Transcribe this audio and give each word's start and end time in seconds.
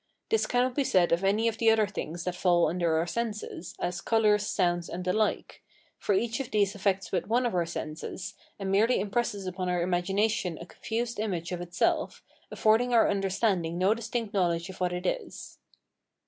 This 0.29 0.47
cannot 0.47 0.73
be 0.73 0.83
said 0.83 1.11
of 1.11 1.23
any 1.23 1.47
of 1.47 1.59
the 1.59 1.69
other 1.69 1.85
things 1.85 2.23
that 2.23 2.35
fall 2.35 2.67
under 2.67 2.97
our 2.97 3.05
senses, 3.05 3.75
as 3.79 4.01
colours, 4.01 4.47
sounds, 4.47 4.89
and 4.89 5.05
the 5.05 5.13
like; 5.13 5.61
for 5.99 6.15
each 6.15 6.39
of 6.39 6.49
these 6.49 6.73
affects 6.73 7.09
but 7.11 7.27
one 7.27 7.45
of 7.45 7.53
our 7.53 7.67
senses, 7.67 8.33
and 8.57 8.71
merely 8.71 8.99
impresses 8.99 9.45
upon 9.45 9.69
our 9.69 9.83
imagination 9.83 10.57
a 10.59 10.65
confused 10.65 11.19
image 11.19 11.51
of 11.51 11.61
itself, 11.61 12.23
affording 12.49 12.95
our 12.95 13.07
understanding 13.07 13.77
no 13.77 13.93
distinct 13.93 14.33
knowledge 14.33 14.71
of 14.71 14.81
what 14.81 14.91
it 14.91 15.05
is. 15.05 15.59